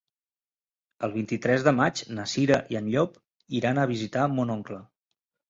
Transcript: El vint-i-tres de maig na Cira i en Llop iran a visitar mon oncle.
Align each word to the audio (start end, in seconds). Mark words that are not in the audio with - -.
El 1.07 1.11
vint-i-tres 1.17 1.65
de 1.67 1.73
maig 1.81 2.01
na 2.21 2.25
Cira 2.31 2.59
i 2.77 2.81
en 2.81 2.89
Llop 2.95 3.21
iran 3.61 3.83
a 3.83 3.87
visitar 3.95 4.27
mon 4.41 4.57
oncle. 4.57 4.83